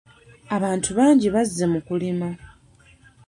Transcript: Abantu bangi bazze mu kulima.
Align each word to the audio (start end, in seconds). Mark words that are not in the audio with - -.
Abantu 0.55 0.89
bangi 0.97 1.27
bazze 1.35 1.65
mu 1.71 1.79
kulima. 1.87 2.27